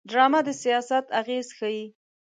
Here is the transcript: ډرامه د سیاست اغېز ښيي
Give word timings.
ډرامه 0.09 0.39
د 0.47 0.49
سیاست 0.61 1.05
اغېز 1.21 1.47
ښيي 1.57 1.83